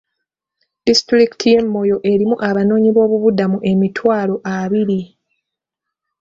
[0.85, 5.01] Disitulikiti y'e Moyo erimu abanoonyiboobubudamu emitwalo abiri.